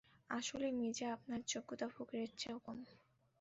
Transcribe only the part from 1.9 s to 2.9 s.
ফকিরের চেয়েও কম।